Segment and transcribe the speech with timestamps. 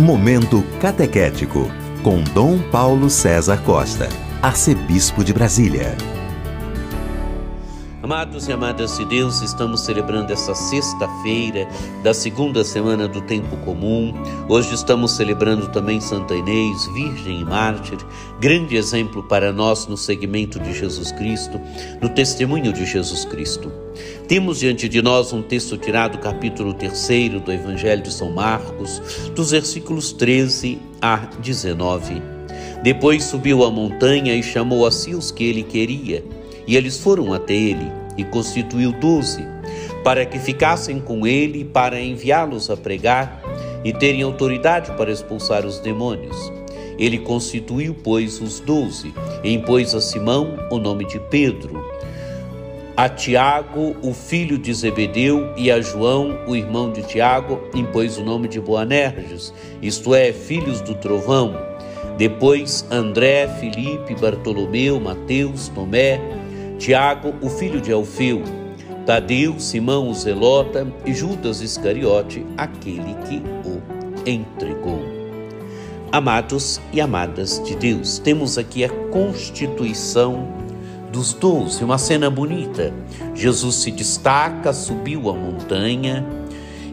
[0.00, 1.70] Momento Catequético,
[2.02, 4.08] com Dom Paulo César Costa,
[4.40, 5.94] Arcebispo de Brasília.
[8.10, 11.68] Amados e amadas de Deus, estamos celebrando essa sexta-feira
[12.02, 14.12] da segunda semana do tempo comum.
[14.48, 17.98] Hoje estamos celebrando também Santa Inês, Virgem e Mártir,
[18.40, 21.60] grande exemplo para nós no segmento de Jesus Cristo,
[22.02, 23.70] no testemunho de Jesus Cristo.
[24.26, 29.00] Temos diante de nós um texto tirado do capítulo 3 do Evangelho de São Marcos,
[29.36, 32.20] dos versículos 13 a 19.
[32.82, 36.24] Depois subiu a montanha e chamou a si os que ele queria,
[36.66, 39.46] e eles foram até ele e constituiu doze,
[40.04, 43.42] para que ficassem com ele para enviá-los a pregar
[43.82, 46.36] e terem autoridade para expulsar os demônios.
[46.98, 51.82] Ele constituiu, pois, os doze, e impôs a Simão o nome de Pedro,
[52.94, 58.22] a Tiago, o filho de Zebedeu, e a João, o irmão de Tiago, impôs o
[58.22, 61.56] nome de Boanerges, isto é, filhos do trovão.
[62.18, 66.20] Depois André, Filipe, Bartolomeu, Mateus, Tomé,
[66.80, 68.42] Tiago, o filho de Alfeu,
[69.04, 73.82] Tadeu, Simão o Zelota e Judas Iscariote, aquele que o
[74.26, 74.98] entregou.
[76.10, 80.48] Amados e amadas de Deus, temos aqui a constituição
[81.12, 82.94] dos doze, uma cena bonita.
[83.34, 86.26] Jesus se destaca, subiu a montanha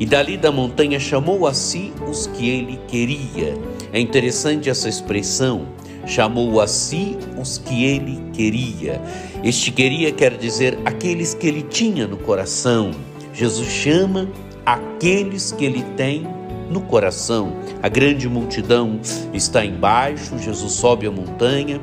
[0.00, 3.54] e dali da montanha chamou a si os que ele queria.
[3.92, 5.66] É interessante essa expressão,
[6.06, 9.00] chamou a si os que ele queria.
[9.42, 12.90] Este queria quer dizer aqueles que ele tinha no coração.
[13.32, 14.28] Jesus chama
[14.64, 16.26] aqueles que ele tem
[16.70, 17.52] no coração.
[17.82, 19.00] A grande multidão
[19.32, 21.80] está embaixo, Jesus sobe a montanha,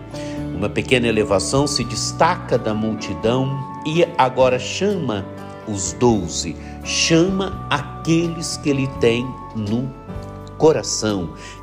[0.55, 3.49] uma pequena elevação se destaca da multidão
[3.85, 5.25] e agora chama
[5.67, 10.00] os doze, chama aqueles que ele tem no coração.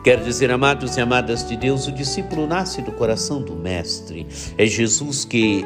[0.02, 4.26] Quer dizer, amados e amadas de Deus, o discípulo nasce do coração do Mestre.
[4.56, 5.64] É Jesus que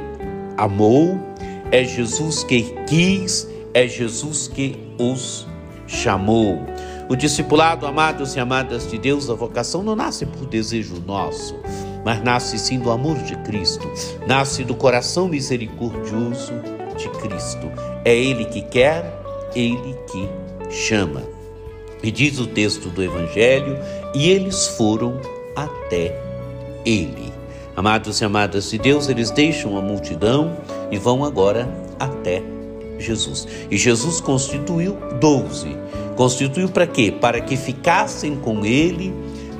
[0.58, 1.18] amou,
[1.70, 5.46] é Jesus que quis, é Jesus que os
[5.86, 6.60] chamou.
[7.08, 11.56] O discipulado, amados e amadas de Deus, a vocação não nasce por desejo nosso,
[12.04, 13.90] mas nasce sim do amor de Cristo,
[14.26, 16.52] nasce do coração misericordioso
[16.98, 17.70] de Cristo.
[18.04, 19.22] É Ele que quer,
[19.54, 20.28] Ele que
[20.70, 21.31] chama.
[22.02, 23.78] E diz o texto do Evangelho:
[24.14, 25.20] e eles foram
[25.54, 26.18] até
[26.84, 27.32] ele.
[27.74, 30.56] Amados e amadas de Deus, eles deixam a multidão
[30.90, 31.68] e vão agora
[31.98, 32.42] até
[32.98, 33.48] Jesus.
[33.70, 35.76] E Jesus constituiu doze.
[36.16, 37.10] Constituiu para quê?
[37.10, 39.14] Para que ficassem com ele,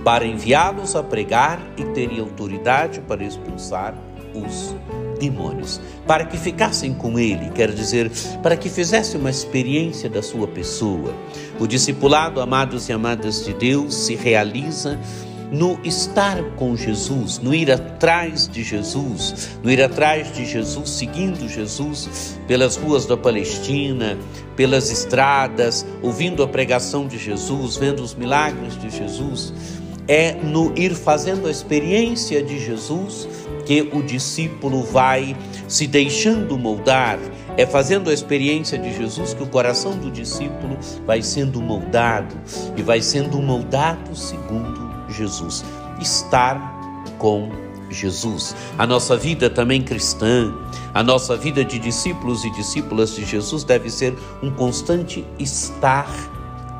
[0.04, 3.94] para enviá-los a pregar e terem autoridade para expulsar
[4.34, 4.74] os
[5.22, 8.10] demônios, para que ficassem com ele, quer dizer,
[8.42, 11.14] para que fizesse uma experiência da sua pessoa.
[11.60, 14.98] O discipulado, amados e amadas de Deus, se realiza
[15.52, 21.46] no estar com Jesus, no ir atrás de Jesus, no ir atrás de Jesus, seguindo
[21.46, 24.16] Jesus pelas ruas da Palestina,
[24.56, 29.52] pelas estradas, ouvindo a pregação de Jesus, vendo os milagres de Jesus,
[30.08, 33.28] é no ir fazendo a experiência de Jesus
[33.64, 35.36] que o discípulo vai
[35.68, 37.18] se deixando moldar,
[37.56, 40.76] é fazendo a experiência de Jesus que o coração do discípulo
[41.06, 42.34] vai sendo moldado
[42.76, 45.64] e vai sendo moldado segundo Jesus.
[46.00, 46.58] Estar
[47.18, 47.50] com
[47.88, 48.56] Jesus.
[48.78, 50.52] A nossa vida também cristã,
[50.92, 56.08] a nossa vida de discípulos e discípulas de Jesus deve ser um constante estar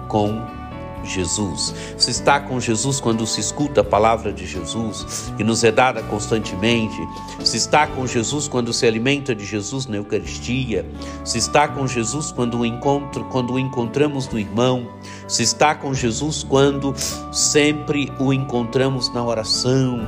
[0.09, 0.61] com Jesus
[1.04, 1.74] Jesus.
[1.96, 6.02] Se está com Jesus quando se escuta a palavra de Jesus, que nos é dada
[6.02, 6.96] constantemente.
[7.44, 10.86] Se está com Jesus quando se alimenta de Jesus na Eucaristia.
[11.24, 14.88] Se está com Jesus quando o, encontro, quando o encontramos no irmão.
[15.28, 16.94] Se está com Jesus quando
[17.32, 20.00] sempre o encontramos na oração.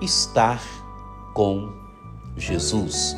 [0.00, 0.60] Estar
[1.34, 1.72] com
[2.36, 3.16] Jesus.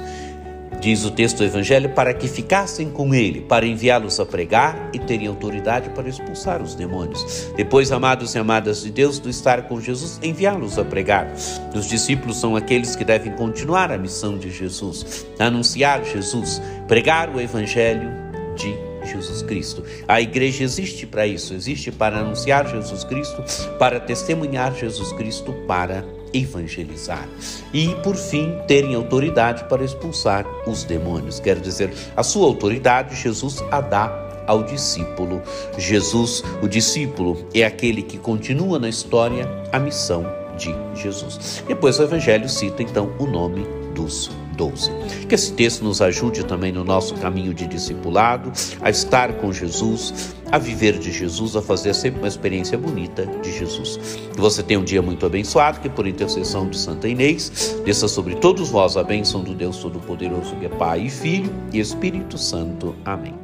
[0.78, 4.98] Diz o texto do Evangelho, para que ficassem com ele, para enviá-los a pregar e
[4.98, 7.50] terem autoridade para expulsar os demônios.
[7.56, 11.33] Depois, amados e amadas de Deus, do estar com Jesus, enviá-los a pregar.
[11.74, 17.41] Os discípulos são aqueles que devem continuar a missão de Jesus, anunciar Jesus, pregar o
[17.41, 18.10] Evangelho
[18.56, 18.74] de
[19.06, 19.84] Jesus Cristo.
[20.06, 23.42] A igreja existe para isso, existe para anunciar Jesus Cristo,
[23.78, 27.28] para testemunhar Jesus Cristo, para evangelizar.
[27.72, 31.41] E, por fim, terem autoridade para expulsar os demônios.
[31.41, 35.41] Quer dizer, a sua autoridade Jesus a dá ao discípulo.
[35.78, 41.62] Jesus, o discípulo, é aquele que continua na história a missão de Jesus.
[41.66, 44.30] Depois o Evangelho cita então o nome dos
[44.60, 44.91] doze.
[45.27, 48.53] Que esse texto nos ajude também no nosso caminho de discipulado,
[48.83, 53.59] a estar com Jesus, a viver de Jesus, a fazer sempre uma experiência bonita de
[53.59, 53.98] Jesus.
[54.34, 58.34] Que você tenha um dia muito abençoado, que por intercessão de Santa Inês, desça sobre
[58.34, 62.95] todos vós a bênção do Deus Todo-Poderoso, que é Pai e Filho e Espírito Santo.
[63.04, 63.34] Amém.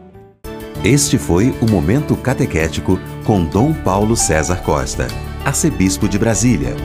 [0.85, 5.09] Este foi o Momento Catequético com Dom Paulo César Costa,
[5.45, 6.77] arcebispo de Brasília.